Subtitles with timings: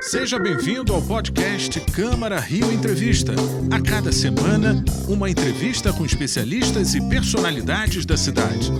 [0.00, 3.32] Seja bem-vindo ao podcast Câmara Rio Entrevista.
[3.70, 8.70] A cada semana, uma entrevista com especialistas e personalidades da cidade.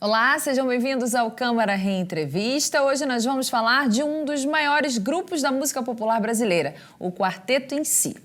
[0.00, 2.82] Olá, sejam bem-vindos ao Câmara Rio Entrevista.
[2.82, 7.74] Hoje nós vamos falar de um dos maiores grupos da música popular brasileira, o Quarteto
[7.74, 8.16] em Si.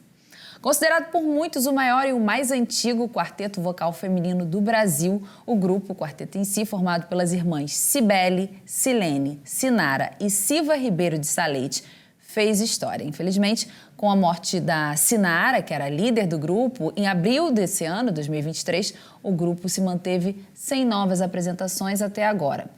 [0.66, 5.55] Considerado por muitos o maior e o mais antigo quarteto vocal feminino do Brasil, o
[5.55, 11.84] grupo Quarteto em Si, formado pelas irmãs Cibele, Silene, Sinara e Siva Ribeiro de Salete,
[12.17, 13.04] fez história.
[13.04, 18.12] Infelizmente, com a morte da Sinara, que era líder do grupo, em abril desse ano,
[18.12, 22.71] 2023, o grupo se manteve sem novas apresentações até agora.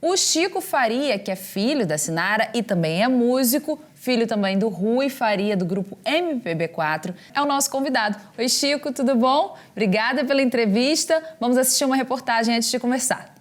[0.00, 4.68] O Chico Faria, que é filho da Sinara e também é músico, filho também do
[4.68, 8.16] Rui Faria, do grupo MPB4, é o nosso convidado.
[8.38, 9.56] Oi, Chico, tudo bom?
[9.72, 11.20] Obrigada pela entrevista.
[11.40, 13.34] Vamos assistir uma reportagem antes de conversar.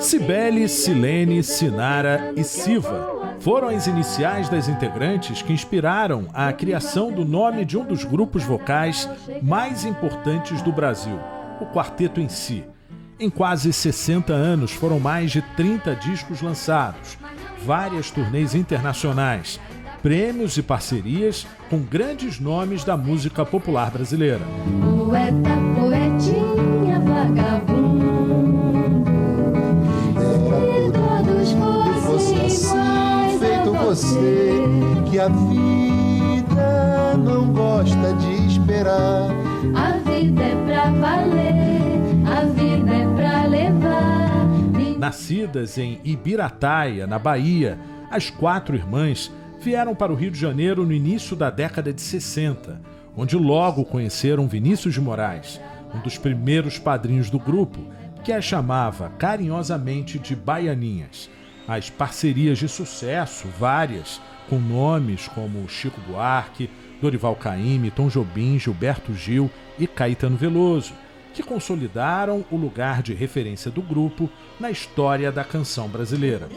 [0.00, 7.24] Cibele, Silene, Sinara e Siva foram as iniciais das integrantes que inspiraram a criação do
[7.24, 9.08] nome de um dos grupos vocais
[9.40, 11.18] mais importantes do Brasil,
[11.60, 12.64] o Quarteto em Si.
[13.20, 17.18] Em quase 60 anos foram mais de 30 discos lançados,
[17.62, 19.60] várias turnês internacionais,
[20.02, 24.40] prêmios e parcerias com grandes nomes da música popular brasileira.
[24.80, 28.04] Poeta, poetinha, vagabundo,
[30.94, 31.52] todos
[32.06, 34.54] fossem assim, feito você,
[35.10, 39.28] que a vida não gosta de esperar.
[39.74, 41.89] A vida é pra valer,
[45.00, 47.78] Nascidas em Ibirataia, na Bahia,
[48.10, 52.78] as quatro irmãs vieram para o Rio de Janeiro no início da década de 60,
[53.16, 55.58] onde logo conheceram Vinícius de Moraes,
[55.94, 57.80] um dos primeiros padrinhos do grupo,
[58.22, 61.30] que as chamava carinhosamente de Baianinhas.
[61.66, 66.68] As parcerias de sucesso, várias, com nomes como Chico Buarque,
[67.00, 70.92] Dorival Caymmi, Tom Jobim, Gilberto Gil e Caetano Veloso,
[71.32, 76.48] que consolidaram o lugar de referência do grupo na história da canção brasileira.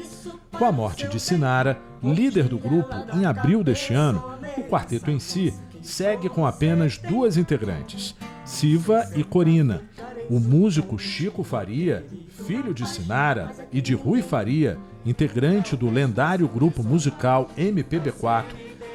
[0.51, 5.19] Com a morte de Sinara, líder do grupo, em abril deste ano, o quarteto em
[5.19, 9.81] si segue com apenas duas integrantes, Siva e Corina.
[10.29, 12.05] O músico Chico Faria,
[12.45, 18.45] filho de Sinara e de Rui Faria, integrante do lendário grupo musical MPB4,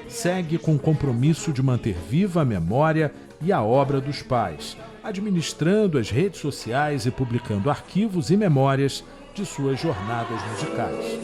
[0.08, 3.12] segue com o compromisso de manter viva a memória
[3.42, 4.76] e a obra dos pais
[5.08, 9.02] administrando as redes sociais e publicando arquivos e memórias
[9.34, 11.18] de suas jornadas musicais.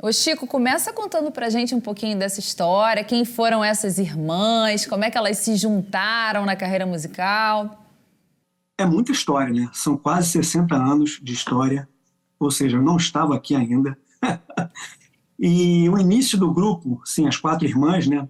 [0.00, 5.04] O Chico, começa contando pra gente um pouquinho dessa história, quem foram essas irmãs, como
[5.04, 7.87] é que elas se juntaram na carreira musical
[8.78, 9.68] é muita história, né?
[9.72, 11.88] São quase 60 anos de história,
[12.38, 13.98] ou seja, eu não estava aqui ainda.
[15.36, 18.26] e o início do grupo, sim, as quatro irmãs, né?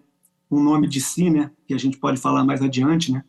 [0.51, 1.51] Um nome de si, né?
[1.67, 3.23] Que a gente pode falar mais adiante, né?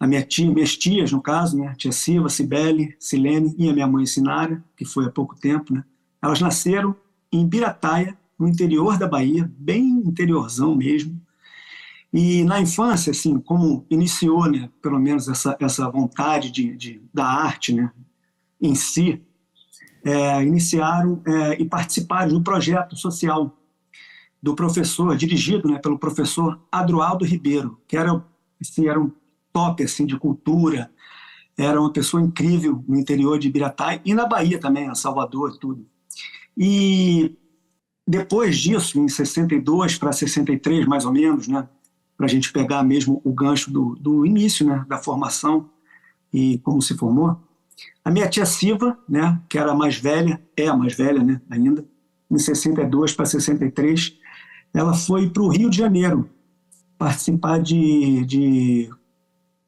[0.00, 1.74] A minha tia, minhas tias, no caso, né?
[1.76, 5.84] Tia Silva, Cibele, Silene e a minha mãe Sinara, que foi há pouco tempo, né?
[6.20, 6.96] Elas nasceram
[7.30, 11.20] em Birataia, no interior da Bahia, bem interiorzão mesmo,
[12.12, 17.24] e na infância, assim, como iniciou, né, pelo menos essa, essa vontade de, de da
[17.24, 17.90] arte, né,
[18.60, 19.22] em si,
[20.04, 23.56] é, iniciaram é, e participaram do projeto social
[24.42, 28.22] do professor, dirigido né, pelo professor Adroaldo Ribeiro, que era,
[28.60, 29.10] assim, era um
[29.52, 30.90] top assim, de cultura,
[31.56, 35.86] era uma pessoa incrível no interior de Ibiratai e na Bahia também, em Salvador tudo.
[36.56, 37.36] E
[38.06, 41.68] depois disso, em 62 para 63, mais ou menos, né,
[42.22, 45.68] para a gente pegar mesmo o gancho do, do início, né, da formação
[46.32, 47.36] e como se formou.
[48.04, 51.40] A minha tia Silva, né, que era a mais velha, é a mais velha né,
[51.50, 51.84] ainda,
[52.30, 54.16] em 62 para 63,
[54.72, 56.30] ela foi para o Rio de Janeiro
[56.96, 58.90] participar de, de,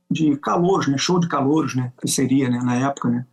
[0.09, 3.09] de calouros, né, show de calouros, né, que seria né, na época.
[3.09, 3.27] Né.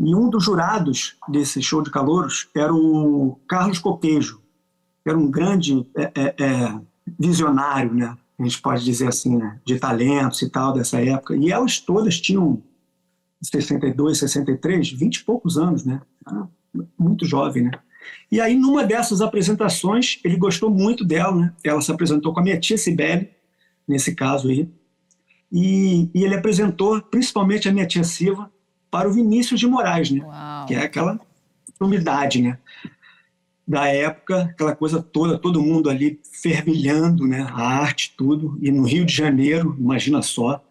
[0.00, 4.42] E um dos jurados desse show de calouros era o Carlos Coquejo,
[5.04, 6.80] que era um grande é, é, é,
[7.16, 11.36] visionário, né, a gente pode dizer assim, né, de talentos e tal dessa época.
[11.36, 12.62] E elas todas tinham
[13.42, 16.00] 62, 63, 20 e poucos anos, né?
[16.98, 17.72] Muito jovem, né?
[18.30, 21.52] E aí, numa dessas apresentações, ele gostou muito dela, né?
[21.62, 23.30] Ela se apresentou com a minha tia Sibeli,
[23.86, 24.68] nesse caso aí.
[25.50, 28.50] E, e ele apresentou, principalmente a minha tia Silva,
[28.90, 30.24] para o Vinícius de Moraes, né?
[30.24, 30.66] Uau.
[30.66, 31.20] Que é aquela
[31.80, 32.58] umidade, né?
[33.72, 37.40] Da época, aquela coisa toda, todo mundo ali fervilhando, né?
[37.50, 38.58] A arte, tudo.
[38.60, 40.62] E no Rio de Janeiro, imagina só.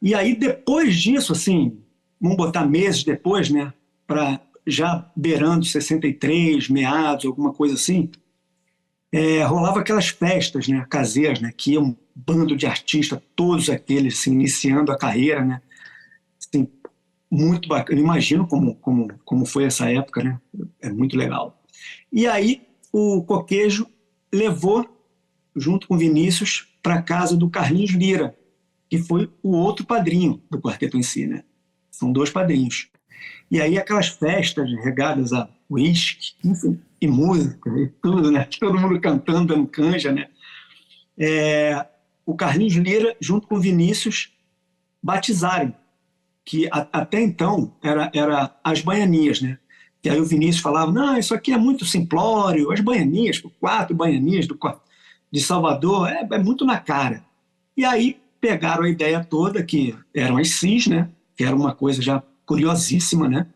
[0.00, 1.78] E aí, depois disso, assim,
[2.18, 3.74] vamos botar meses depois, né?
[4.06, 8.10] Para já beirando 63, meados, alguma coisa assim,
[9.12, 14.32] é, rolava aquelas festas né, caseiras, né, que um bando de artistas, todos aqueles assim,
[14.32, 15.60] iniciando a carreira, né,
[16.40, 16.66] assim,
[17.30, 18.00] muito bacana.
[18.00, 20.40] Imagino como, como, como foi essa época, né,
[20.80, 21.62] é muito legal.
[22.14, 22.62] E aí
[22.92, 23.88] o Coquejo
[24.32, 24.88] levou,
[25.56, 28.38] junto com Vinícius, para a casa do Carlinhos Lira,
[28.88, 31.42] que foi o outro padrinho do quarteto em si, né?
[31.90, 32.88] São dois padrinhos.
[33.50, 36.34] E aí aquelas festas regadas a uísque,
[37.00, 38.44] e música e tudo, né?
[38.60, 40.28] Todo mundo cantando, dando canja, né?
[41.18, 41.84] É,
[42.24, 44.32] o Carlinhos Lira, junto com Vinícius,
[45.02, 45.74] batizaram,
[46.44, 49.58] que a, até então era, era as baianias, né?
[50.04, 54.46] Que aí o Vinícius falava, não, isso aqui é muito simplório, as baianias, quatro baianias
[54.46, 54.58] do,
[55.32, 57.24] de Salvador, é, é muito na cara.
[57.74, 61.08] E aí pegaram a ideia toda, que eram as cis, né?
[61.34, 63.46] Que era uma coisa já curiosíssima, né?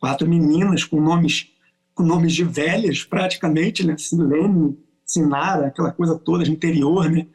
[0.00, 1.52] Quatro meninas com nomes
[1.94, 3.98] com nomes de velhas, praticamente, né?
[3.98, 7.26] Silene, Sinara, aquela coisa toda de interior, né?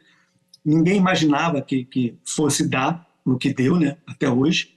[0.64, 3.98] Ninguém imaginava que, que fosse dar no que deu, né?
[4.04, 4.74] Até hoje.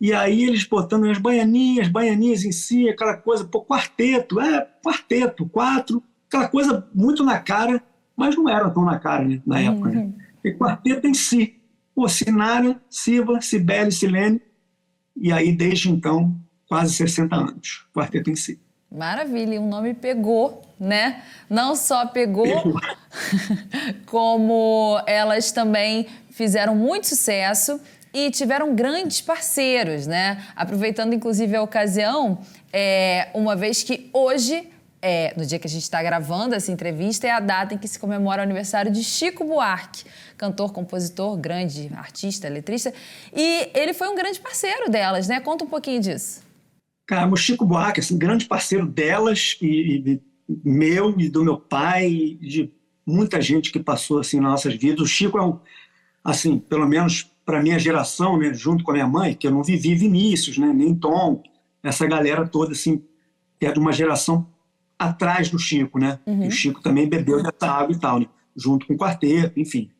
[0.00, 5.46] E aí eles botando as baianinhas, baianinhas em si, aquela coisa, pô, quarteto, é, quarteto,
[5.46, 7.82] quatro, aquela coisa muito na cara,
[8.16, 9.42] mas não era tão na cara, né?
[9.44, 10.00] Na época, né?
[10.00, 10.06] uhum.
[10.06, 10.14] né?
[10.42, 11.60] E quarteto em si.
[11.94, 14.40] Pô, Sinara, Siva, Sibeli, Silene,
[15.14, 16.34] e aí, desde então,
[16.66, 18.58] quase 60 anos, quarteto em si.
[18.90, 21.22] Maravilha, e o nome pegou, né?
[21.48, 22.46] Não só pegou,
[24.06, 27.78] como elas também fizeram muito sucesso
[28.12, 30.44] e tiveram grandes parceiros, né?
[30.56, 32.40] Aproveitando inclusive a ocasião,
[32.72, 34.68] é, uma vez que hoje,
[35.00, 37.88] é, no dia que a gente está gravando essa entrevista, é a data em que
[37.88, 40.04] se comemora o aniversário de Chico Buarque,
[40.36, 42.92] cantor, compositor, grande artista, letrista,
[43.34, 45.40] e ele foi um grande parceiro delas, né?
[45.40, 46.42] Conta um pouquinho disso.
[47.06, 50.22] Cara, o Chico Buarque, assim, grande parceiro delas e, e
[50.64, 52.72] meu e do meu pai, e de
[53.06, 55.00] muita gente que passou assim nas nossas vidas.
[55.00, 55.58] O Chico é um,
[56.24, 59.62] assim, pelo menos para minha geração, né, junto com a minha mãe, que eu não
[59.62, 61.42] vivi Vinícius, né, nem Tom,
[61.82, 63.02] essa galera toda assim,
[63.58, 64.46] que é de uma geração
[64.98, 66.18] atrás do Chico, né?
[66.26, 66.46] Uhum.
[66.46, 68.26] o Chico também bebeu dessa água e tal, né?
[68.54, 69.90] junto com o quarteto, enfim.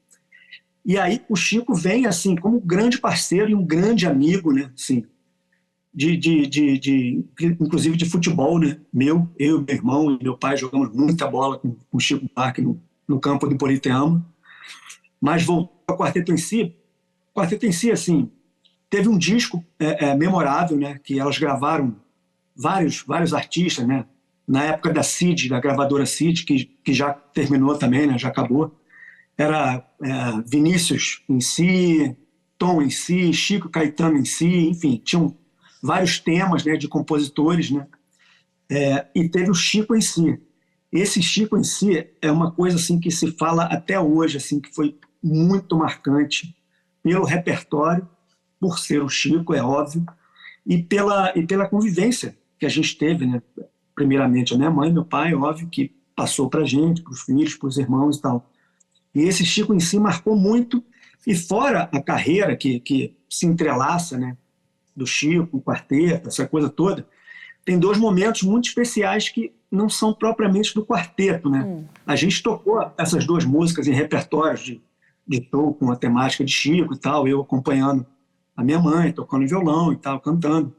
[0.84, 4.70] E aí o Chico vem assim como um grande parceiro e um grande amigo, né?
[4.74, 5.04] Assim,
[5.92, 8.78] de, de, de, de, inclusive de futebol, né?
[8.92, 12.62] Meu, eu, meu irmão e meu pai jogamos muita bola com, com o Chico Buarque
[12.62, 14.24] no, no campo do Politeama.
[15.20, 16.74] Mas voltando ao quarteto em si,
[17.34, 18.30] quarteto em si, assim,
[18.88, 20.98] teve um disco é, é, memorável, né?
[21.02, 21.96] Que elas gravaram
[22.54, 24.04] vários, vários artistas, né?
[24.46, 28.18] Na época da CID, da gravadora CID, que, que já terminou também, né?
[28.18, 28.76] Já acabou.
[29.38, 32.16] Era é, Vinícius em si,
[32.58, 35.34] Tom em si, Chico Caetano em si, enfim, tinham
[35.82, 37.86] vários temas né, de compositores, né?
[38.68, 40.38] É, e teve o Chico em si.
[40.92, 44.74] Esse Chico em si é uma coisa assim que se fala até hoje, assim que
[44.74, 46.54] foi muito marcante
[47.02, 48.08] pelo repertório,
[48.58, 50.04] por ser o Chico, é óbvio,
[50.66, 53.42] e pela e pela convivência que a gente teve, né?
[53.94, 57.68] Primeiramente a minha mãe, meu pai, óbvio que passou para gente, para os filhos, para
[57.68, 58.50] os irmãos e tal.
[59.14, 60.84] E esse Chico em si marcou muito
[61.26, 64.36] e fora a carreira que que se entrelaça, né?
[65.00, 67.06] do Chico, o quarteto, essa coisa toda,
[67.64, 71.62] tem dois momentos muito especiais que não são propriamente do quarteto, né?
[71.62, 71.84] Hum.
[72.06, 74.80] A gente tocou essas duas músicas em repertórios de,
[75.30, 78.04] de show com a temática de Chico e tal, eu acompanhando
[78.56, 80.74] a minha mãe, tocando violão e tal, cantando.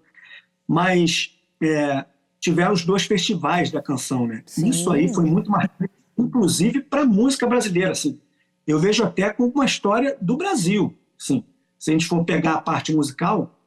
[0.68, 2.06] Mas é,
[2.38, 4.44] tiveram os dois festivais da canção, né?
[4.46, 4.70] Sim.
[4.70, 8.20] Isso aí foi muito marcante, inclusive para a música brasileira, assim.
[8.68, 11.46] Eu vejo até como uma história do Brasil, sim.
[11.80, 13.58] Se a gente for pegar a parte musical,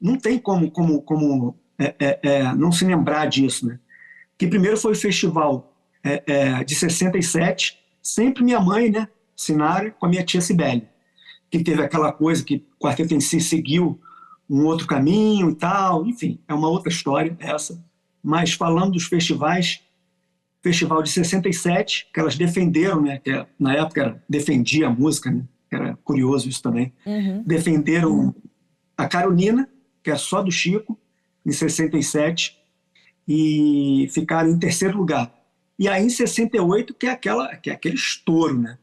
[0.00, 3.78] não tem como, como, como é, é, é, não se lembrar disso, né?
[4.38, 10.06] Que primeiro foi o festival é, é de 67, sempre minha mãe, né, Sinara, com
[10.06, 10.88] a minha tia Cibele,
[11.50, 14.00] que teve aquela coisa que o quarteto em si seguiu
[14.48, 17.82] um outro caminho e tal, enfim, é uma outra história essa.
[18.22, 19.80] Mas falando dos festivais,
[20.62, 25.44] festival de 67, que elas defenderam, né, que na época era, defendia a música, né,
[25.70, 27.42] era curioso isso também, uhum.
[27.44, 28.34] defenderam uhum.
[28.96, 29.68] a Carolina,
[30.02, 30.98] que é só do Chico,
[31.44, 32.58] em 67,
[33.26, 35.32] e ficaram em terceiro lugar.
[35.78, 38.78] E aí em 68, que é, aquela, que é aquele estouro, né?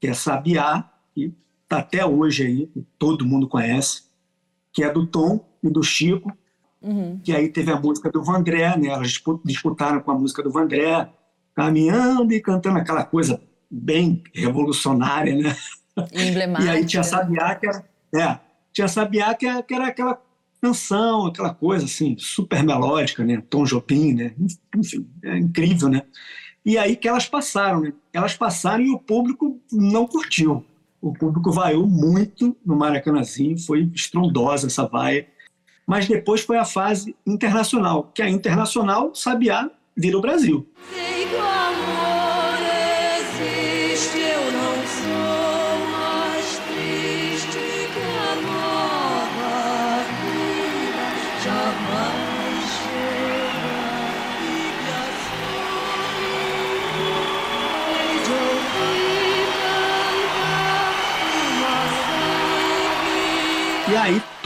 [0.00, 4.02] Que é Sabiá, que está até hoje aí, todo mundo conhece,
[4.72, 6.32] que é do Tom e do Chico.
[6.80, 7.18] uhum.
[7.22, 8.88] que aí teve a música do Vandré, né?
[8.88, 11.08] Elas disputaram com a música do Vandré,
[11.54, 13.40] caminhando e cantando aquela coisa
[13.70, 15.56] bem revolucionária, né?
[16.12, 16.64] Emblemática.
[16.72, 18.38] E aí tinha Sabiá, que era, é,
[18.72, 20.22] tinha Sabiá que era, que era aquela
[20.60, 23.42] canção, aquela coisa assim, super melódica, né?
[23.48, 24.34] Tom Jobim, né?
[24.76, 26.02] Enfim, é incrível, né?
[26.68, 27.94] E aí que elas passaram, né?
[28.12, 30.62] Elas passaram e o público não curtiu.
[31.00, 35.26] O público vaiou muito no Maracanãzinho, foi estrondosa essa vaia.
[35.86, 40.68] Mas depois foi a fase internacional, que a internacional, Sabiá, vira o Brasil.
[40.94, 41.08] E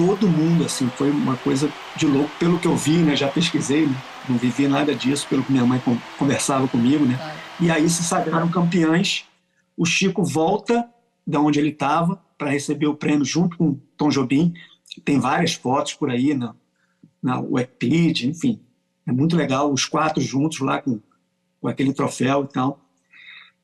[0.05, 3.15] todo mundo, assim, foi uma coisa de louco, pelo que eu vi, né?
[3.15, 3.89] Já pesquisei,
[4.29, 5.81] não vivi nada disso, pelo que minha mãe
[6.19, 7.37] conversava comigo, né?
[7.61, 9.25] E aí se sagraram campeões.
[9.77, 10.89] O Chico volta
[11.25, 14.53] da onde ele estava para receber o prêmio junto com Tom Jobim.
[15.05, 16.53] Tem várias fotos por aí na,
[17.23, 18.61] na Wikipedia, enfim.
[19.07, 20.99] É muito legal, os quatro juntos lá com,
[21.61, 22.85] com aquele troféu e tal.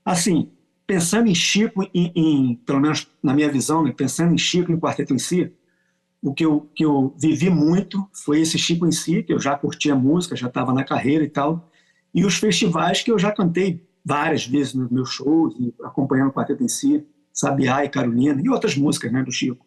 [0.04, 0.48] Assim,
[0.86, 4.74] pensando em Chico, em, em, pelo menos na minha visão, né, pensando em Chico e
[4.76, 5.52] o quarteto em si,
[6.22, 9.56] o que eu, que eu vivi muito foi esse Chico em si, que eu já
[9.56, 11.70] curtia música, já estava na carreira e tal,
[12.14, 16.62] e os festivais que eu já cantei várias vezes nos meus shows, acompanhando o quarteto
[16.64, 19.64] em si, Sabiá e Carolina, e outras músicas né, do Chico.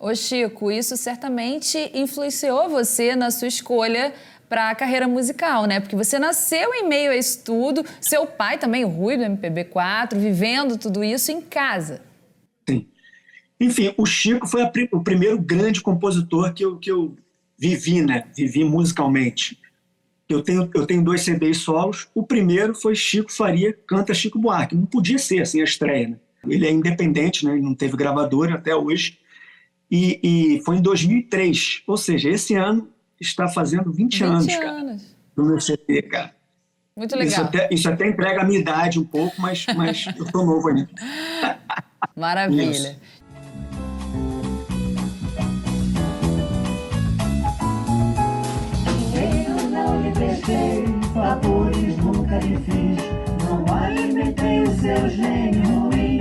[0.00, 4.14] Ô Chico, isso certamente influenciou você na sua escolha
[4.48, 5.78] para a carreira musical, né?
[5.78, 10.16] Porque você nasceu em meio a isso tudo, seu pai também, o Rui do MPB4,
[10.16, 12.00] vivendo tudo isso em casa.
[13.60, 17.16] Enfim, o Chico foi a, o primeiro grande compositor que eu, que eu
[17.58, 18.24] vivi, né?
[18.36, 19.58] Vivi musicalmente.
[20.28, 22.08] Eu tenho, eu tenho dois CDs solos.
[22.14, 24.76] O primeiro foi Chico Faria Canta Chico Buarque.
[24.76, 26.16] Não podia ser assim a estreia, né?
[26.46, 27.52] Ele é independente, né?
[27.52, 29.18] Ele não teve gravadora até hoje.
[29.90, 31.82] E, e, foi em 2003.
[31.86, 32.88] Ou seja, esse ano
[33.20, 34.96] está fazendo 20, 20 anos, cara,
[35.34, 36.34] do meu CD, cara.
[36.94, 37.28] Muito legal.
[37.28, 40.68] Isso até, isso até entrega a minha idade um pouco, mas, mas eu tô novo
[40.68, 40.88] ainda.
[42.14, 42.70] Maravilha.
[42.70, 43.00] Isso.
[50.18, 50.84] Prestei,
[51.14, 52.98] favores nunca lhe fiz,
[53.44, 56.20] não alimentei o seu gênio ruim.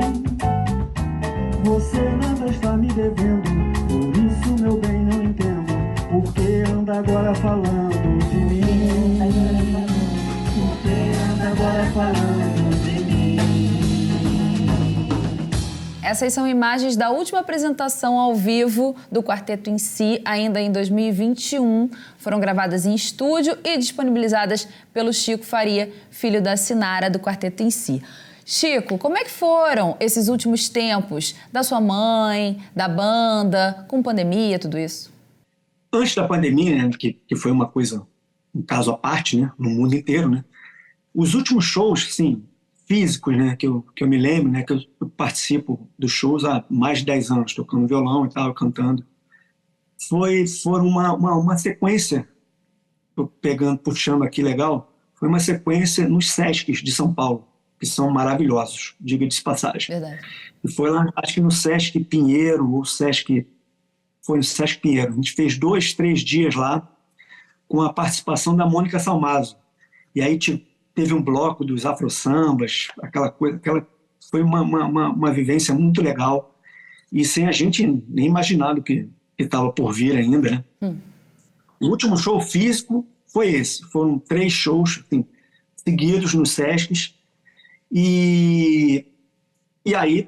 [1.63, 3.49] Você nada está me devendo,
[3.87, 5.73] por isso, meu bem, não entendo,
[6.09, 9.17] porque anda agora falando de mim.
[10.53, 10.93] Porque
[11.33, 12.56] anda agora falando
[16.07, 21.89] Essas são imagens da última apresentação ao vivo do quarteto em si, ainda em 2021.
[22.17, 27.69] Foram gravadas em estúdio e disponibilizadas pelo Chico Faria, filho da Sinara do quarteto em
[27.69, 28.01] si.
[28.45, 34.57] Chico, como é que foram esses últimos tempos da sua mãe, da banda, com pandemia,
[34.57, 35.11] tudo isso?
[35.91, 38.07] Antes da pandemia, né, que, que foi uma coisa,
[38.55, 40.45] um caso à parte, né, no mundo inteiro, né,
[41.13, 42.45] os últimos shows, sim,
[42.87, 46.63] físicos, né, que eu, que eu me lembro, né, que eu participo dos shows há
[46.69, 49.05] mais de 10 anos, tocando violão e tal, cantando,
[50.07, 52.27] foi, foram uma, uma, uma sequência,
[53.41, 57.45] pegando, puxando aqui legal, foi uma sequência nos Sescs de São Paulo,
[57.77, 59.87] que são maravilhosos, diga de passagem.
[59.89, 60.21] Verdade.
[60.63, 63.45] E foi lá, acho que no Sesc Pinheiro, ou Sesc,
[64.21, 66.87] foi no Sesc Pinheiro, a gente fez dois, três dias lá,
[67.67, 69.57] com a participação da Mônica Salmazo.
[70.15, 70.65] E aí, tipo,
[70.97, 73.85] teve um bloco dos afro-sambas, aquela coisa, aquela,
[74.31, 76.59] foi uma, uma, uma, vivência muito legal
[77.13, 80.63] e sem a gente nem imaginar do que estava por vir ainda, né?
[80.81, 80.97] Hum.
[81.79, 85.23] O último show físico foi esse, foram três shows assim,
[85.75, 87.13] seguidos nos Sescs
[87.91, 89.05] e,
[89.85, 90.27] e aí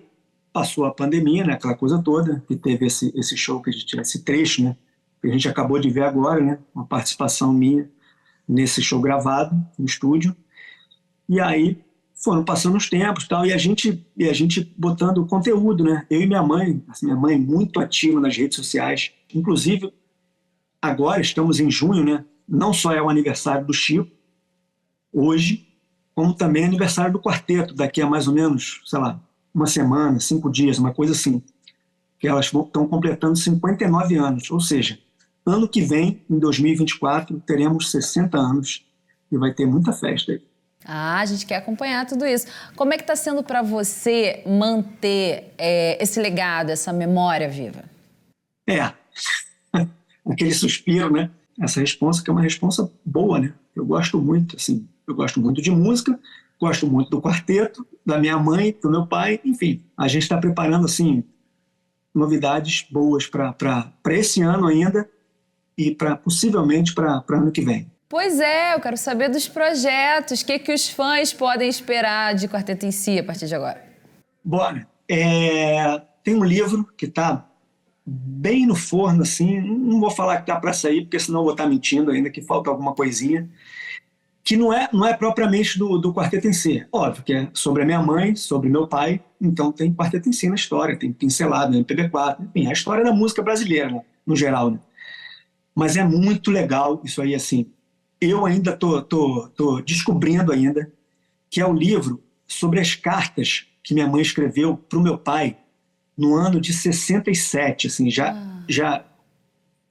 [0.54, 4.00] passou a pandemia, né, aquela coisa toda, que teve esse, esse show que a gente,
[4.00, 4.78] esse trecho, né,
[5.20, 7.90] que a gente acabou de ver agora, né, uma participação minha
[8.48, 10.36] nesse show gravado no estúdio.
[11.30, 11.80] E aí
[12.16, 16.06] foram passando os tempos tal, e a gente e a gente botando conteúdo, né?
[16.10, 19.94] Eu e minha mãe, assim, minha mãe muito ativa nas redes sociais, inclusive
[20.82, 22.26] agora estamos em junho, né?
[22.48, 24.10] Não só é o aniversário do Chico
[25.14, 25.68] hoje,
[26.14, 29.20] como também é aniversário do quarteto daqui a mais ou menos, sei lá,
[29.54, 31.42] uma semana, cinco dias, uma coisa assim,
[32.20, 35.00] que elas estão completando 59 anos, ou seja,
[35.46, 38.86] ano que vem, em 2024, teremos 60 anos
[39.32, 40.49] e vai ter muita festa aí.
[40.86, 42.48] Ah, a gente quer acompanhar tudo isso.
[42.76, 47.84] Como é que está sendo para você manter é, esse legado, essa memória viva?
[48.68, 48.94] É,
[50.30, 51.30] aquele suspiro, né?
[51.60, 53.54] Essa resposta que é uma resposta boa, né?
[53.76, 56.18] Eu gosto muito, assim, eu gosto muito de música,
[56.60, 59.84] gosto muito do quarteto, da minha mãe, do meu pai, enfim.
[59.98, 61.24] A gente está preparando, assim,
[62.14, 65.10] novidades boas para esse ano ainda
[65.78, 67.90] e para possivelmente para ano que vem.
[68.10, 72.48] Pois é, eu quero saber dos projetos, o que, que os fãs podem esperar de
[72.48, 73.86] Quarteto em Si a partir de agora.
[74.44, 74.88] Bora.
[75.08, 77.48] É, tem um livro que está
[78.04, 81.52] bem no forno, assim, não vou falar que está para sair, porque senão eu vou
[81.52, 83.48] estar tá mentindo ainda, que falta alguma coisinha,
[84.44, 86.84] que não é, não é propriamente do, do quarteto em si.
[86.92, 90.50] Óbvio que é sobre a minha mãe, sobre meu pai, então tem quarteto em si
[90.50, 94.72] na história, tem pincelado no MPB4, enfim, a história da música brasileira, né, no geral.
[94.72, 94.80] Né?
[95.76, 97.72] Mas é muito legal isso aí, assim,
[98.20, 100.92] eu ainda tô, tô, tô descobrindo ainda
[101.50, 105.58] que é o livro sobre as cartas que minha mãe escreveu para o meu pai
[106.18, 108.64] no ano de 67, assim, já, ah.
[108.68, 109.06] já,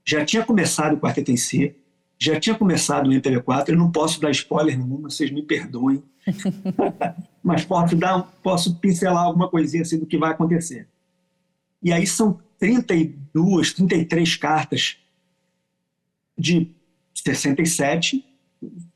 [0.05, 1.75] já tinha começado o Quarteto em Si,
[2.19, 6.03] já tinha começado o MPB4, eu não posso dar spoiler nenhum, vocês me perdoem,
[7.43, 10.87] mas posso, dar, posso pincelar alguma coisinha assim do que vai acontecer.
[11.83, 14.99] E aí são 32, 33 cartas
[16.37, 16.71] de
[17.25, 18.25] 67,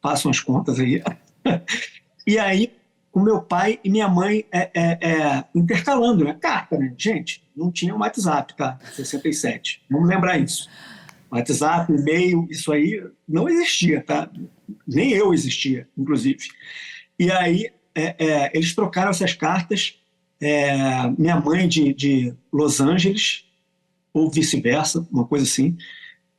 [0.00, 1.02] façam as contas aí.
[2.26, 2.72] e aí,
[3.10, 6.36] com meu pai e minha mãe é, é, é, intercalando, né?
[6.40, 6.94] Carta, né?
[6.96, 8.78] Gente, não tinha um WhatsApp, tá?
[8.92, 9.82] 67.
[9.90, 10.68] Vamos lembrar isso.
[11.30, 14.30] WhatsApp, e-mail, isso aí não existia, tá?
[14.86, 16.48] Nem eu existia, inclusive.
[17.18, 19.98] E aí, é, é, eles trocaram essas cartas.
[20.40, 23.44] É, minha mãe de, de Los Angeles,
[24.12, 25.76] ou vice-versa, uma coisa assim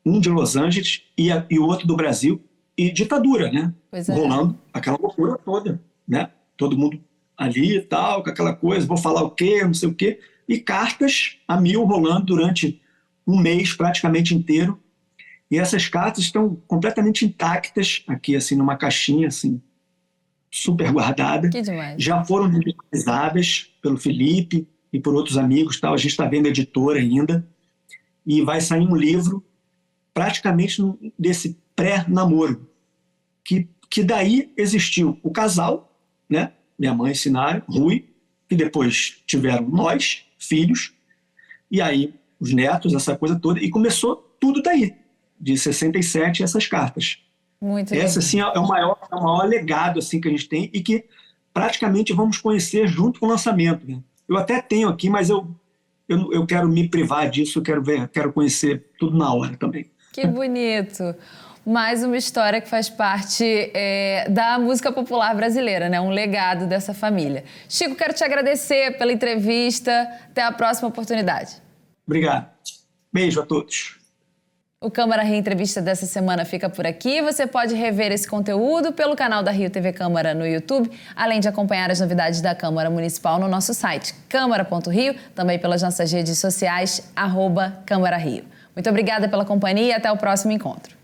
[0.06, 2.44] um de Los Angeles e, a, e o outro do Brasil,
[2.78, 3.74] e ditadura, né?
[3.92, 4.14] É.
[4.14, 6.30] Rolando aquela loucura toda, né?
[6.58, 7.00] Todo mundo
[7.38, 10.60] ali e tal, com aquela coisa, vou falar o quê, não sei o quê, e
[10.60, 12.82] cartas a mil rolando durante
[13.26, 14.80] um mês praticamente inteiro.
[15.50, 19.62] E essas cartas estão completamente intactas aqui, assim, numa caixinha, assim,
[20.50, 21.50] super guardada.
[21.50, 22.02] Que demais.
[22.02, 25.94] Já foram digitalizadas pelo Felipe e por outros amigos, tal.
[25.94, 27.48] A gente está vendo editora ainda.
[28.26, 29.44] E vai sair um livro
[30.14, 30.82] praticamente
[31.18, 32.70] desse pré-namoro,
[33.44, 35.98] que, que daí existiu o casal,
[36.30, 36.54] né?
[36.78, 38.06] minha mãe, Sinara, Rui,
[38.48, 40.94] que depois tiveram nós, filhos,
[41.70, 44.94] e aí os netos, essa coisa toda, e começou tudo daí,
[45.40, 47.18] de 67, essas cartas.
[47.60, 50.70] Muito Essa, assim, é o, maior, é o maior legado assim, que a gente tem
[50.74, 51.06] e que
[51.54, 53.90] praticamente vamos conhecer junto com o lançamento.
[53.90, 54.04] Né?
[54.28, 55.48] Eu até tenho aqui, mas eu,
[56.10, 59.90] eu, eu quero me privar disso, eu quero ver, quero conhecer tudo na hora também.
[60.14, 61.16] Que bonito.
[61.66, 66.00] Mais uma história que faz parte é, da música popular brasileira, né?
[66.00, 67.44] Um legado dessa família.
[67.68, 70.08] Chico, quero te agradecer pela entrevista.
[70.30, 71.54] Até a próxima oportunidade.
[72.06, 72.48] Obrigado.
[73.12, 73.98] Beijo a todos.
[74.80, 77.20] O Câmara Reentrevista dessa semana fica por aqui.
[77.24, 81.48] Você pode rever esse conteúdo pelo canal da Rio TV Câmara no YouTube, além de
[81.48, 87.10] acompanhar as novidades da Câmara Municipal no nosso site, câmara.rio, também pelas nossas redes sociais,
[87.16, 88.53] arroba Câmara Rio.
[88.76, 90.96] Muito obrigada pela companhia e até o próximo encontro.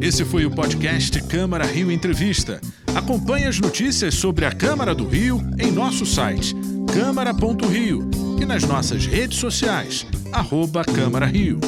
[0.00, 2.60] Esse foi o podcast Câmara Rio Entrevista.
[2.94, 6.54] Acompanhe as notícias sobre a Câmara do Rio em nosso site
[6.92, 11.58] câmara.rio e nas nossas redes sociais, arroba Câmara Rio.